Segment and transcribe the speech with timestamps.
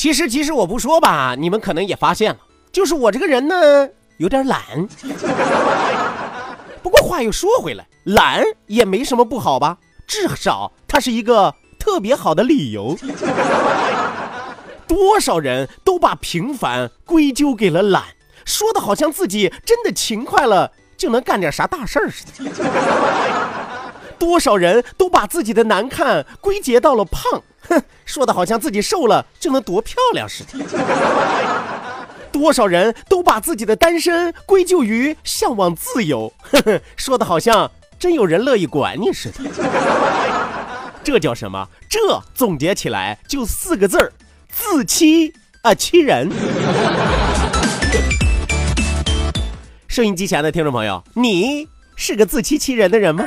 [0.00, 2.38] 其实，即使我不说吧，你们可能也发现了，
[2.72, 4.62] 就是我这个人呢有点懒。
[6.82, 9.76] 不过话又说回来，懒也没什么不好吧？
[10.06, 12.96] 至少它是一个特别好的理由。
[14.88, 18.04] 多少人都把平凡归咎给了懒，
[18.46, 22.50] 说的好像自己真的勤快了就能干点啥大事儿似的。
[24.20, 27.42] 多少人都把自己的难看归结到了胖。
[27.68, 30.64] 哼， 说的好像自己瘦了就能多漂亮似的。
[32.30, 39.50] 多少人都把自己的单身归咎于向往自由，哼哼，说的好像真有人乐意管你似的。
[41.02, 41.66] 这叫什么？
[41.88, 44.12] 这总结起来就四个字儿：
[44.50, 46.30] 自欺啊欺人。
[49.88, 53.24] 收音机前的听众朋友，你是个自欺欺人的人吗？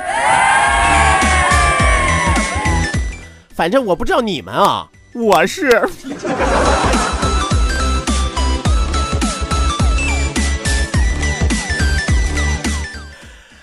[3.56, 5.88] 反正我不知道你们啊，我是。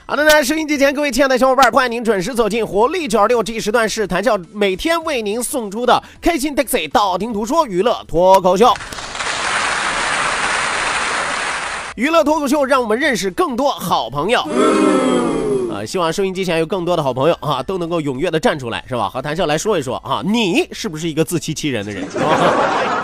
[0.07, 8.73] 好的呢，收音机前各位亲爱的小伙伴，欢迎您准时走进活力九二六这一时段是谈笑每天为您送出的开心 taxi 道听途说娱乐脱口秀。
[11.97, 14.43] 娱乐脱口秀，让我们认识更多好朋友。
[15.87, 19.09] 希望收音机前有更多的好朋友啊，都能够踊跃的站出来，是吧？
[19.09, 22.07] 和谭笑来说一说啊，你是不是一个自欺欺人的人？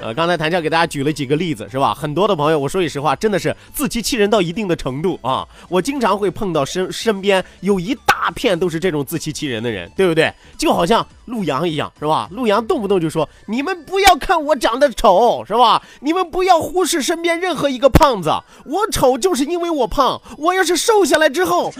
[0.00, 1.92] 呃，刚才谭笑给大家举了几个例子，是吧？
[1.92, 5.46] 很多的朋友，我说句实话，真的是自欺欺人到一定的程度啊！
[5.68, 10.32] 我经常会碰到身身边有一大片都是这种自欺欺人的人，对不对？
[10.56, 12.28] 就好像陆阳一样，是吧？
[12.30, 15.82] 陆阳动不动就说：“你们不要看我长得丑，是吧？
[16.00, 18.30] 你们不要忽视身边任何一个胖子，
[18.66, 21.72] 我丑就是因为我胖，我要是瘦下来之后，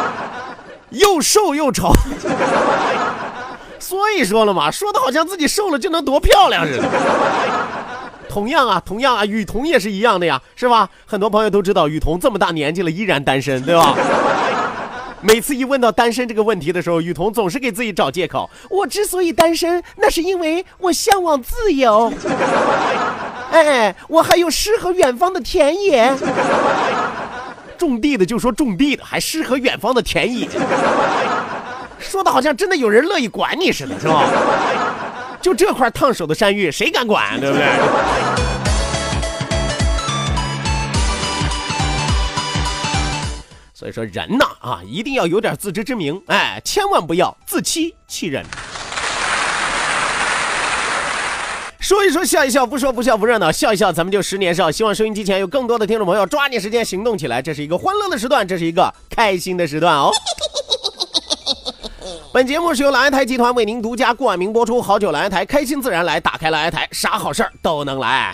[0.90, 1.90] 又瘦又丑。”
[3.84, 6.88] 所以说了嘛，说的好像自己瘦了就能多漂亮似的。
[8.30, 10.88] 同样啊，同样啊，雨桐也是一样的呀，是吧？
[11.04, 13.94] 很多朋友都知道，雨桐这么大年纪了依然单身，对吧？
[15.20, 18.48] 每次一问到单身这个问题的时候，雨桐总是给自己找借口。
[18.70, 22.10] 我之所以单身，那是因为我向往自由。
[23.50, 26.10] 哎，我还有诗和远方的田野。
[27.76, 30.48] 种地的就说种地的，还诗和远方的田野。
[32.04, 34.30] 说的好像真的有人乐意管你似的，是吧？
[35.42, 37.66] 就这块烫手的山芋，谁敢管，对不对？
[43.74, 48.44] 所以说人呐，啊，一定要有点自知之明，哎，千万不要自欺欺人。
[51.80, 54.70] 说一说笑一笑，不说不笑不热闹，笑一笑咱们就十年少。
[54.70, 60.10] 希望收音机前有更多的听众朋友抓紧时间行动起来，这是一个欢乐的时段，这是一个开心的时段哦。
[62.34, 68.32] 本节目是由蓝台集团为您独家冠名播出，好酒蓝台，开心自然来，打开蓝台，啥好事儿都能来。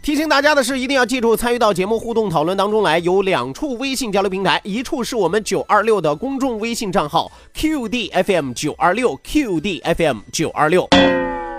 [0.00, 10.88] 提醒大家的是，一定要记住参与到节目互动讨论当中来，有两处微信交流平台，一处是我们九二六的公众微信账号 QDFM 九二六 QDFM 九二六。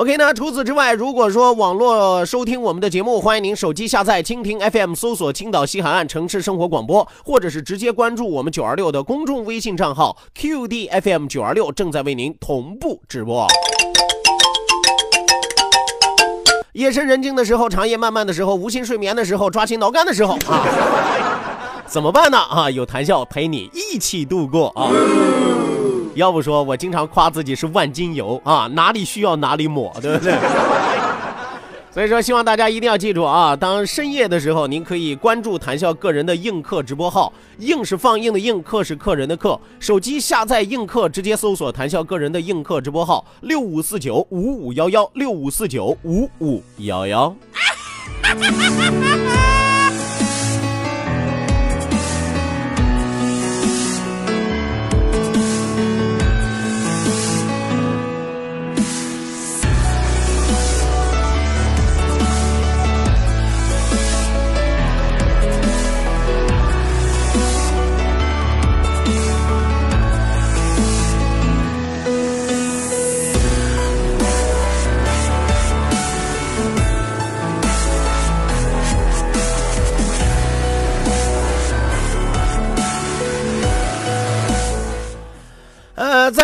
[0.00, 13.46] OK，那除此之外，如果说网络收听我们的节目，欢迎您手机下载蜻蜓 FM，搜索青岛西海岸城市生活广播，或者是直接关注我们九二六的公众微信账号 QDFM 九二六，正在为您同步直播。
[16.72, 20.64] 夜深人静的时候，长夜漫漫的时候，无心睡眠的时候，抓心挠肝的时候啊。
[21.84, 22.38] 怎么办呢？
[22.38, 24.88] 啊，有谈笑陪你一起度过啊。
[26.20, 30.34] 要不说我经常夸自己是万金油啊，哪里需要哪里抹，对不对？
[31.92, 33.56] 所以说，希望大家一定要记住啊！
[33.56, 39.58] 当深夜的时候，您可以关注谈笑个人的映客直播号，映是放映的映，客是客人的客。
[39.80, 47.34] 手机下载映客，直接搜索谈笑个人的映客直播号六五四九五五幺幺六五四九五五幺幺。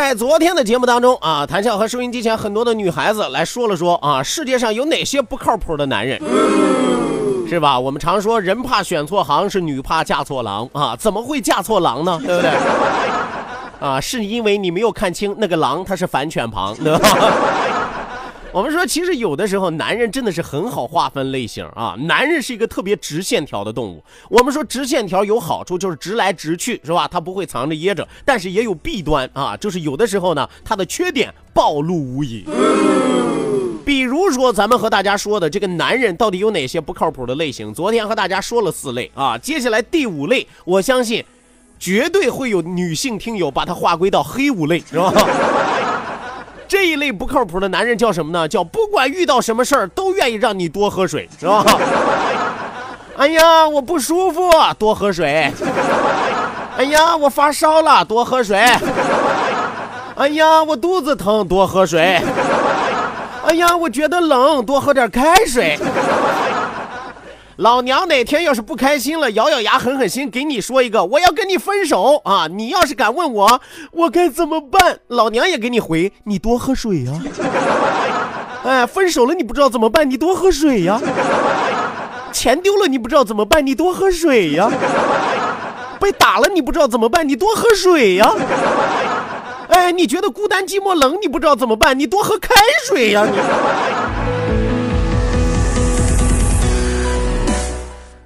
[0.06, 6.16] 在昨天的节目当中啊，谭笑和收音机前很多的女孩子来说了说啊，世界上有哪些不靠谱的男人，
[7.48, 7.76] 是吧？
[7.76, 12.20] 我们常说人怕选错行，是女怕嫁错郎啊，怎么会嫁错郎呢？
[12.24, 12.50] 对不对？
[13.80, 17.08] 啊，是因为你没有看清那个狼，它是反犬旁，对吧？
[18.56, 21.94] 我们说，其实有的时候男人真的是很好划分类型啊。
[21.98, 24.02] 男人是一个特别直线条的动物。
[24.30, 27.06] 我们说直线条有好处，就是直来直去，是吧？
[27.06, 32.46] 他不会藏着掖着，但是也有弊端啊，就是有的时候呢，他的缺点暴露无遗。
[33.84, 37.74] 比如说，咱们和大家说的这个男人到底有哪些不靠谱的类型？
[37.74, 41.22] 昨天和大家说了四类啊，接下来第五类，我相信
[41.78, 45.12] 绝对会有女性听友把它划归到黑五类，是吧？
[46.68, 48.48] 这一类不靠谱的男人叫什么呢？
[48.48, 51.64] 叫不管遇到什么事儿都愿意让你多喝水，是吧？
[53.16, 55.50] 哎呀，我不舒服，多喝水。
[56.76, 58.58] 哎呀，我发烧了，多喝水。
[60.16, 62.20] 哎呀，我肚子疼，多喝水。
[63.46, 65.78] 哎呀，我觉得冷，多喝点开水。
[67.56, 72.46] 老娘哪天要是不开心了，咬咬牙狠狠心给你说一个，我要跟你分手啊！
[72.50, 73.60] 你要是敢问我，
[73.92, 74.98] 我该怎么办？
[75.08, 77.12] 老娘也给你回，你多喝水呀！
[78.62, 80.10] 哎，分手了你不知道怎么办？
[80.10, 81.00] 你多喝水呀！
[82.30, 83.66] 钱丢了你不知道怎么办？
[83.66, 84.70] 你多喝水呀！
[85.98, 87.26] 被打了你不知道怎么办？
[87.26, 88.34] 你多喝水呀！
[89.68, 91.98] 哎，你觉得孤单寂寞冷你不知道怎么办？
[91.98, 92.54] 你多喝开
[92.86, 93.24] 水呀！
[93.24, 93.38] 你。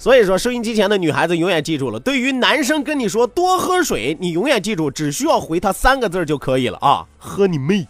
[0.01, 7.87] 所以说，收音机前的女孩子永远记住了，对于男生跟你说多喝水，你永远记住，只需要回他三个字就可以了啊，喝你妹！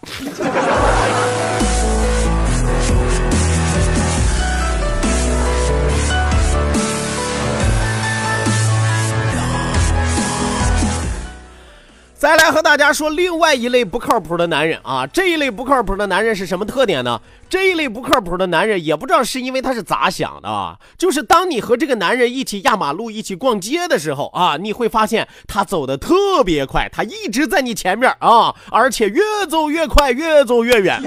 [12.31, 17.21] 再来和大家说另外一类不靠谱的男人啊，这一类不靠谱的男人是什么特点呢？
[17.49, 31.03] 这一类不靠谱的男人也不知道是因为他是咋想的啊，就是当你和这个男人一起压马路、一起逛街的时候啊，你会发现他走的特别快，他一直在你前面啊，而且越走越快，越走越远，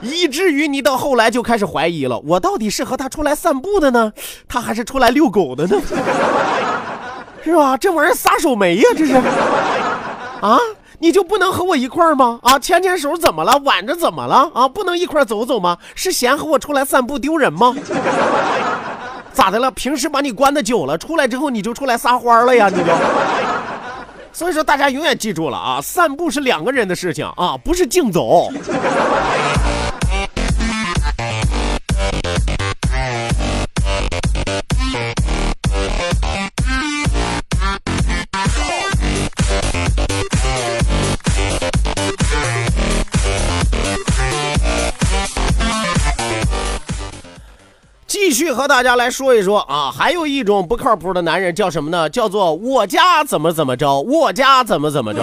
[0.00, 4.12] 以至于你到后来就开始怀疑了，我到底是和他出来散步的呢，
[4.46, 5.82] 他还是出来遛狗的呢？
[7.44, 7.76] 是吧？
[7.76, 8.84] 这玩意儿撒手没呀？
[8.96, 9.14] 这是，
[10.40, 10.58] 啊，
[10.98, 12.40] 你就不能和我一块儿吗？
[12.42, 13.60] 啊，牵牵手怎么了？
[13.64, 14.50] 挽着怎么了？
[14.54, 15.76] 啊，不能一块儿走走吗？
[15.94, 17.74] 是嫌和我出来散步丢人吗？
[19.32, 19.70] 咋的了？
[19.72, 22.70] 平时把你关的久了，出来之后你就出来撒欢了呀？
[22.72, 22.90] 你就。
[24.32, 28.50] 所以说，大家永远记住了啊，散步是两个人的事情啊，不是竞走。
[48.26, 52.08] 继续和大家来说一说啊，还有一种不靠谱的男人叫什么呢？
[52.08, 55.20] 叫做我家怎么怎么着，我家怎么怎么着。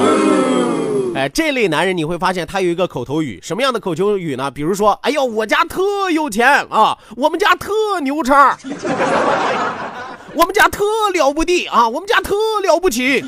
[1.16, 4.52] 哎，这类男人你会发现他有一个口头语，什么样的口头语呢？
[4.52, 8.56] 比如说，哎呦，我家特有钱啊，我们家特牛叉，
[10.38, 13.26] 我们家特了不地啊，我们家特了不起。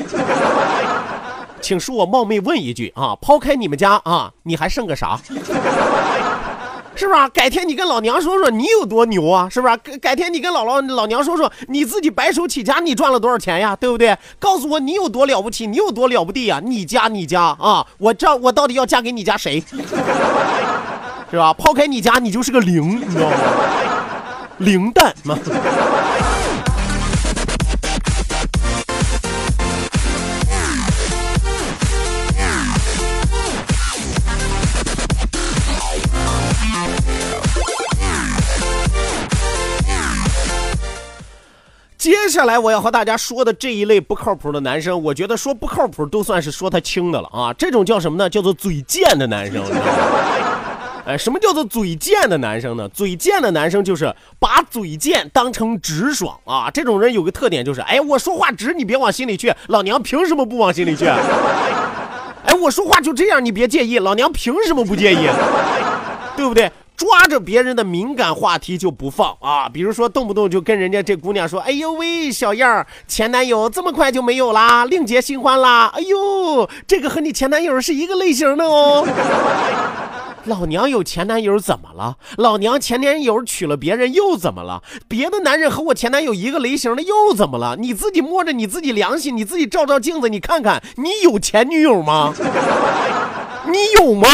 [1.62, 5.20] 请恕我冒昧问一句啊，抛开你们家啊，你还剩个啥？
[6.96, 7.28] 是吧？
[7.30, 9.50] 改天你跟老娘说说你有多牛啊？
[9.50, 9.76] 是不是？
[9.78, 13.76] 改改天你跟姥姥老娘说说你自己白手起家你赚了多少钱呀？
[13.76, 14.18] 对不对？
[14.40, 16.62] 告诉我你有多了不起，你有多了不得呀？
[16.64, 17.86] 你家你家啊！
[17.98, 19.64] 我这我到底要嫁给你家谁？
[21.32, 21.54] 是吧？
[21.54, 23.36] 抛开你家，你就是个零，你知道吗？
[24.60, 25.38] 零蛋吗？
[42.30, 47.54] 下来我要和大家说的这一类不靠谱的男生，我觉得说不靠谱都算是说他轻的了啊。
[47.54, 48.30] 这种叫什么呢？
[48.30, 49.64] 叫做嘴贱的男生。
[51.06, 52.88] 哎，什么叫做嘴贱的男生呢？
[52.88, 56.72] 嘴贱的男生就是把嘴贱当成直爽啊。
[56.72, 59.54] 这种人有个特点就是，哎，我说话直，你别往心里去。
[59.68, 61.06] 老娘凭什么不往心里去？
[61.06, 64.00] 哎，我说话就这样，你别介意。
[64.00, 65.28] 老娘凭什么不介意？
[66.38, 66.72] 对不对？
[67.04, 69.68] 抓着别人的敏感话题就不放啊！
[69.68, 75.92] 比如说，动不动就跟人家这姑娘说：“哎呦喂，小样儿，前男友这么快就没有啦，另结新欢啦！
[75.94, 79.06] 哎呦，这个和你前男友是一个类型的哦。
[80.48, 82.16] ”老娘有前男友怎么了？
[82.38, 84.82] 老娘前男友娶了别人又怎么了？
[85.10, 87.76] 别的男人和我前男友一个类型的又怎么了？
[87.78, 92.34] 你自己摸着你自己良心，你自己照照镜子，你看看，你有前女友吗？
[93.68, 94.26] 你有吗？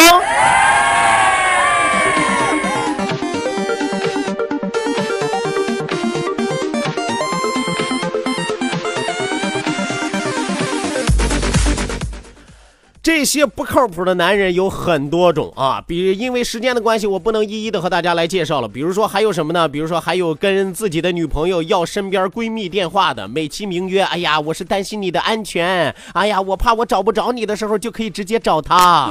[13.12, 18.68] 这些不靠谱的男人有很多种啊，比因为时间的关系，我不能一一的和大家来介绍了。
[18.68, 19.68] 比如说还有什么呢？
[19.68, 29.10] 比如说还有跟自己的女朋友要身边闺蜜电话的，美其名曰：“哎呀，我是担心你的安全，哎呀，我怕我找不着你的时候就可以直接找他。”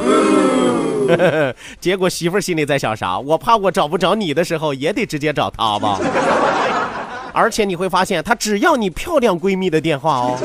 [1.80, 3.18] 结果媳妇心里在想啥？
[3.18, 5.98] 我怕我找不着你的时候也得直接找他吧。
[7.32, 10.38] 而且你会发现，他只要你漂亮闺蜜的电话哦。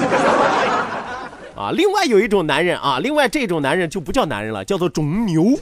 [1.56, 5.60] 啊，另外有一种男人啊，另外这种男人就不叫男人了，叫做种牛，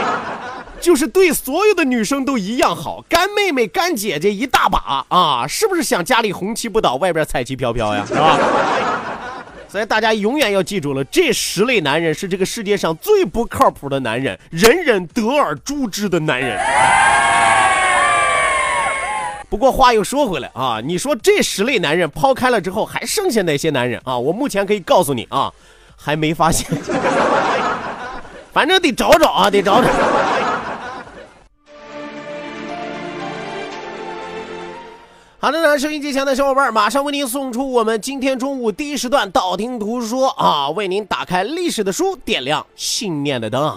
[0.80, 8.38] 就是对所有的女生都一样好，干妹妹、干姐姐一大把啊，是不是想家里红旗不倒，外边彩旗飘飘呀，是吧？
[9.68, 16.58] 所以大家永远要记住了，这十类男人是这个世界上最不靠谱的男人，人人得而诛之的男人。
[19.48, 24.18] 不过话又说回来啊，你说这十类男人抛开了之后，还剩下哪些男人啊？
[24.18, 25.52] 我目前可以告诉你啊，
[25.96, 26.66] 还没发现，
[28.52, 29.88] 反正得找找啊，得找找。
[35.38, 43.72] 好的呢，收音机前的小伙伴，马上为您送出我们今天中午第一时段道听途说啊，为您打开历史的书，点亮信念的灯。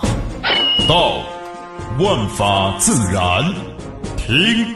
[0.87, 1.19] 道，
[1.99, 3.43] 万法自然；
[4.17, 4.75] 听。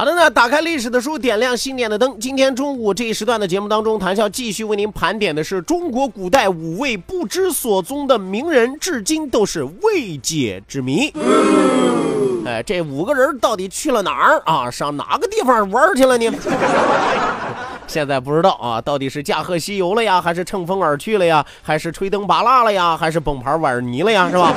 [0.00, 2.18] 好的呢，打开历史的书，点亮信念的灯。
[2.18, 11.12] 今天中午这一时段的节目当中，谈笑继续为您盘点的是中国古代五位不知所踪的名人，至今都是未解之谜。
[12.46, 14.70] 哎，这五个人到底去了哪儿啊？
[14.70, 16.32] 上哪个地方玩去了呢？
[17.86, 24.30] 现在不知道啊，到底是驾鹤西游了呀，还是乘风而去了呀，还是吹灯拔蜡了呀，还是崩盘玩泥了呀？
[24.30, 24.54] 是吧？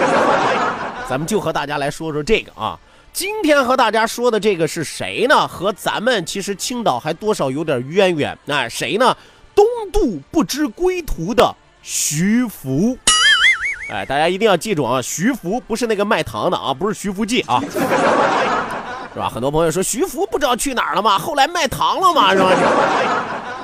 [1.09, 2.79] 咱们就和大家来说说这个啊。
[3.13, 5.47] 今天和大家说的这个是谁呢？
[5.47, 8.35] 和咱们其实青岛还多少有点渊源。
[8.45, 9.15] 那，谁呢？
[9.53, 12.97] 东渡不知归途的徐福。
[13.87, 17.61] 哎，大家一定要记住啊，徐福不是那个卖糖的啊，不是徐福记啊，
[19.13, 19.29] 是吧？
[19.29, 21.19] 很多朋友说徐福不知道去哪儿了吗？
[21.19, 22.33] 后来卖糖了吗？
[22.33, 22.49] 是吧？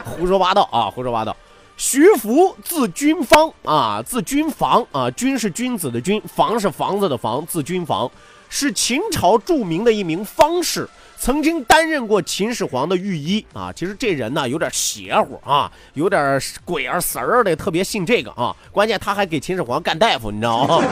[0.06, 1.36] 胡说八道啊，胡说八道。
[1.75, 8.10] 徐福字君方啊，字君房啊，君是君子的君，房是房子的房，字君房。
[8.50, 13.72] 是秦朝著名的一名方士，曾经担任过秦始皇的御医啊。
[13.72, 18.56] 其实这人呢有点邪乎啊，有点鬼儿神儿的，特别信这个啊。
[18.72, 20.84] 关键他还给秦始皇干大夫，你知道吗？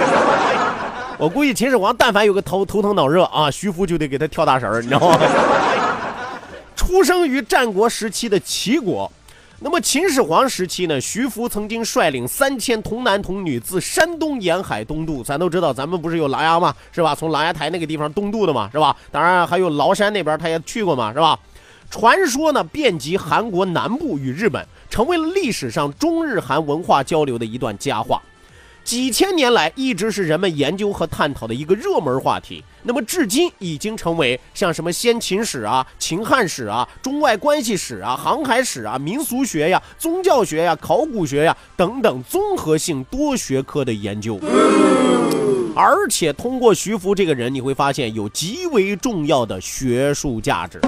[1.18, 5.20] 我估计秦始皇但凡有个头头疼脑热啊，徐福就得给他跳大神儿，你知道吗？
[6.76, 9.12] 出生于战国时期的齐国。
[9.60, 15.24] 那么秦始皇时期呢，徐福曾经率领三千童男童女自山东沿海东渡。
[15.24, 16.76] 咱都知道，咱们不是有琅琊吗？
[16.92, 17.16] 是吧？
[17.16, 18.96] 从琅琊台那个地方东渡的嘛，是吧？
[19.12, 21.40] 当然还有崂山那边他也去过嘛，是吧？
[21.90, 28.22] 传说呢，遍及韩国南部与日本，成为了历史上中日韩文化交流的一段佳话。
[28.88, 32.63] 几千年来一直是人们研究和探讨的一个热门话题。
[32.84, 44.39] 那么，至今已经成为像什么先秦史啊、秦汉史啊、中外关系史啊、航海史啊、民俗学呀、宗教学呀、考古学呀等等综合性多学科的研究。
[45.75, 50.79] 而且，通过徐福这个人，你会发现有极为重要的学术价值。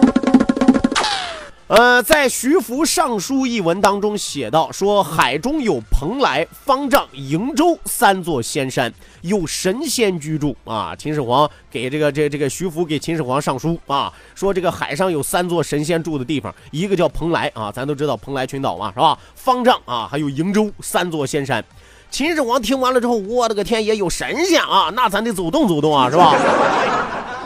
[1.70, 10.96] 呃，在徐福上书一文当中写到说，海中有蓬莱、方丈、瀛洲三座仙山，有神仙居住啊。
[10.96, 19.16] 秦始皇给这个这这个徐福给秦始皇上书啊，说这个海上有三座神仙住的地方，一个叫蓬莱啊，咱都知道蓬莱群岛嘛，是吧？
[19.36, 21.64] 方丈啊，还有瀛洲三座仙山。
[22.10, 26.36] 秦始皇听完了之后，我的个天爷，有神仙啊，那咱得走动走动啊，是吧？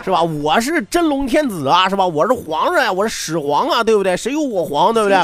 [0.03, 0.21] 是吧？
[0.21, 2.05] 我是真龙天子啊，是吧？
[2.05, 4.17] 我是皇上呀，我是始皇啊，对不对？
[4.17, 5.17] 谁有我皇，对不对？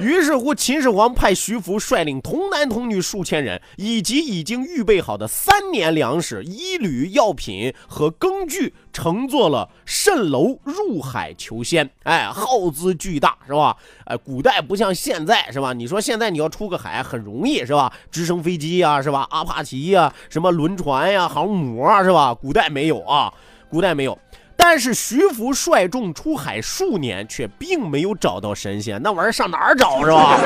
[0.00, 11.90] 于是乎，秦始皇派徐福率领童男童女数千人，以及已经预备好的三年粮食、衣履、药品和耕具，乘坐了蜃楼入海求仙。
[12.04, 13.76] 哎，耗资巨大，是吧？
[14.04, 15.72] 哎，古代不像现在，是吧？
[15.72, 17.92] 你说现在你要出个海很容易，是吧？
[18.08, 19.26] 直升飞机呀，是吧？
[19.30, 22.32] 阿帕奇呀，什么轮船呀，航母啊，是吧？
[22.32, 23.34] 古代没有啊，
[23.68, 24.16] 古代没有。
[24.60, 30.36] 但是徐福率众出海数年，却并没有找到神仙，那玩意儿上哪儿找是吧？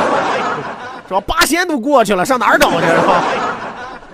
[1.08, 1.20] 是吧？
[1.22, 3.24] 八仙都过去了，上哪儿找去是吧？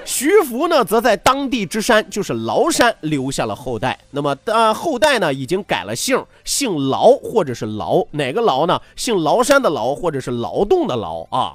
[0.04, 3.98] 徐福呢，则在当地之山，就是崂山，留下了后代。
[4.12, 8.80] 那么，呃，后代呢，已经改了姓，姓劳或者是劳，哪个劳呢？
[8.94, 11.52] 姓崂山的劳，或者是劳动的劳啊。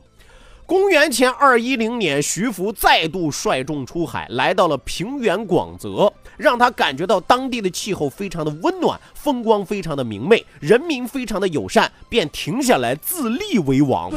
[0.65, 14.09] 公元前二一零年，徐福再度率众出海，来到了平原广泽，让他感觉到当地的气候非常的温暖，风光非常的明媚，人民非常的友善，便停下来自立为王。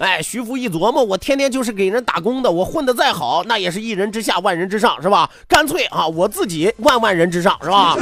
[0.00, 5.30] 哎，徐福一琢磨，我天天就是给人打工的，我混得再好，那也是一人之下，万人之上，是吧？
[5.46, 7.96] 干脆啊，我自己万万人之上，是吧？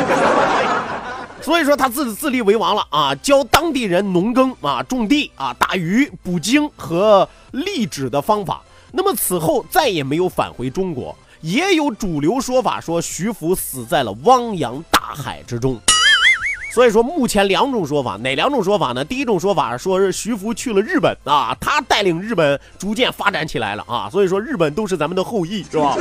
[1.43, 8.63] 所以说他自自立为王了啊，教当地人农耕啊、种地啊、打鱼、捕鲸和立纸的方法。
[8.93, 11.17] 那么此后再也没有返回中国。
[11.41, 15.77] 也有主流说法说徐福死在了汪洋大海之中。
[16.73, 19.05] 所以说目前两种说法，哪两种说法呢？
[19.05, 25.97] 第一种说法说是徐福去了日本啊，他带领日本逐渐发展起来了啊，所以说日本都是咱们的后裔，是吧？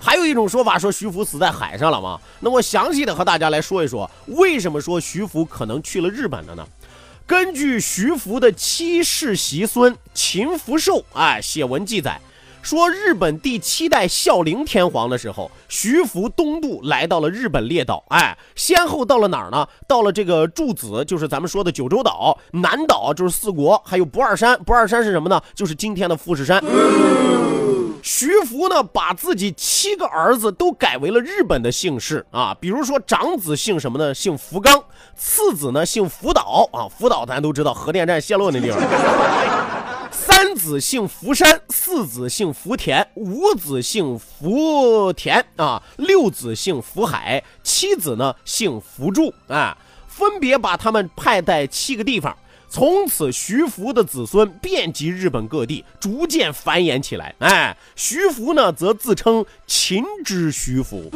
[0.00, 2.18] 还有一种说法说徐福死在海上了吗？
[2.40, 6.66] 那我详细的和大家来说一说，为什么说徐福可能去了日本了呢？
[7.26, 12.18] 根据徐福的七世袭孙秦福寿哎写文记载，
[12.62, 19.68] 说日本第七代孝灵天皇的时候，徐福东渡来到了日本列岛，哎，先后到了哪儿呢？
[19.86, 24.58] 到了这个柱子，就是咱们说的九州岛；南岛就是四国，还有不二山。
[24.64, 25.38] 不二山是什么呢？
[25.54, 26.64] 就是今天的富士山。
[28.02, 34.14] 徐福呢，把自己七个儿子都改为了日本的姓氏啊，比如说长子姓什么呢？
[34.14, 34.82] 姓福冈，
[35.16, 38.80] 次子呢姓福岛啊，福岛咱都知道核电站泄漏那地方。
[40.10, 52.36] 三子姓福山，四子姓福田，五子姓福田啊，六子姓福海，七子呢姓福柱啊，分别把他们派在七个地方。
[52.70, 57.34] 从此，徐福的子孙遍及日本各地，逐渐繁衍起来。
[57.38, 61.10] 哎，徐福呢，则自称秦之徐福，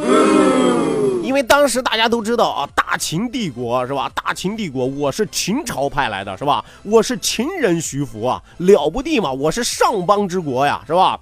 [1.22, 4.10] 因为当时大家都知道啊，大秦帝国是吧？
[4.14, 6.64] 大秦帝国，我是秦朝派来的，是吧？
[6.82, 9.30] 我是秦人徐福啊，了不地嘛！
[9.30, 11.20] 我是上邦之国呀，是吧？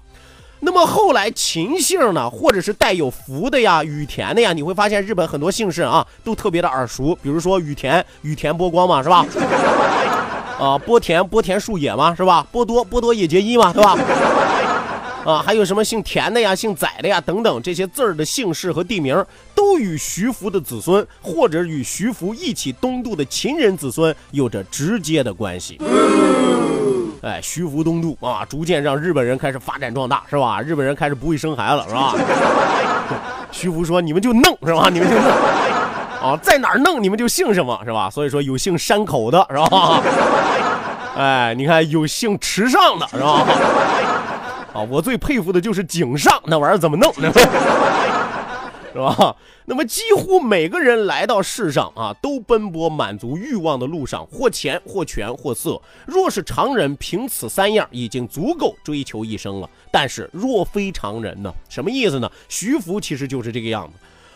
[0.61, 9.25] 那么后来秦姓呢，或者是带有福的呀、羽田的呀，你会发现日本很多姓氏啊，都特别的耳熟，比如说羽田，羽田波光嘛，是吧？
[10.61, 12.45] 啊，波田波田树野嘛，是吧？
[12.51, 13.97] 波多波多野结衣嘛，对吧？
[15.25, 25.79] 啊，还有什么姓田的呀、姓载的呀等等，这些字儿的姓氏和地名，都与徐福的子孙，或者与徐福一起东渡的秦人子孙有着直接的关系。
[27.23, 30.61] 哎，徐福东渡啊，逐渐让日本人开始发展壮大，是吧？
[30.61, 32.15] 日本人开始不会生孩子，是吧？
[33.51, 34.89] 徐福说：“你们就弄，是吧？
[34.91, 35.23] 你们就弄。”
[36.21, 38.09] 啊，在哪儿弄你们就姓什么是吧？
[38.09, 40.01] 所以说有姓山口的是吧？
[41.17, 43.45] 哎，你看有姓池上的是吧？
[44.73, 47.31] 啊，我最佩服的就是井上那玩意儿怎么弄呢？
[48.93, 49.35] 是吧？
[49.65, 55.81] 那么几乎每个人来到世上啊，都奔波满足欲望的路上，或钱或权或色。
[56.05, 59.69] 若是常人，凭此三样已经足够追求一生了。
[59.91, 61.53] 但是若非常人呢？
[61.69, 62.29] 什么意思呢？
[62.49, 63.93] 徐福其实就是这个样子。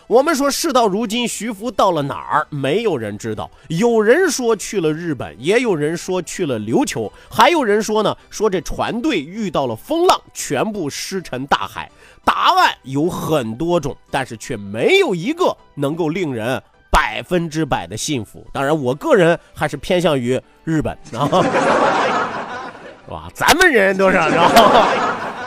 [0.07, 2.47] 我们说，事到如今，徐福到了哪儿？
[2.51, 3.49] 没有人知道。
[3.69, 11.89] 有人说去了日本，也有人说去了琉球，还有人说呢，说这船队遇到了风浪，全部失沉大海。
[12.23, 18.45] 答案有很多种，但是却没有一个能够令人百分之百的信服。
[18.53, 21.25] 当然，我个人还是偏向于日本，啊，
[23.05, 23.27] 是吧？
[23.33, 24.87] 咱们人都是，是吧？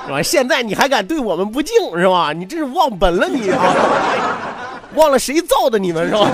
[0.09, 0.23] 是吧？
[0.23, 2.33] 现在你还敢对我们不敬，是吧？
[2.33, 4.81] 你这是忘本了，你啊！
[4.95, 6.31] 忘了谁造的你们是吧？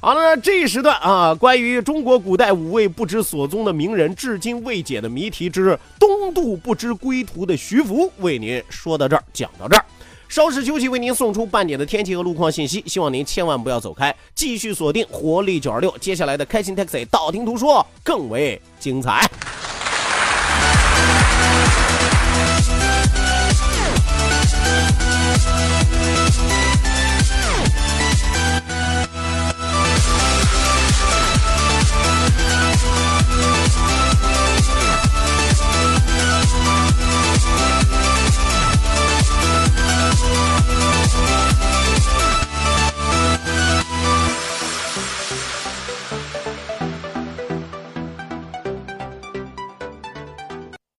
[0.00, 9.84] 好了，这一时段啊，关于中国古代五位不知所踪的名人至今未解的谜题之东渡不知归途的徐福，为您说到这儿，讲到这儿。
[10.28, 19.26] 稍事休息，为您送出半点的天气和路况信息，希望您千万不要走开，继续锁定活力九二六，接下来的开心 taxi 道听途说更为精彩。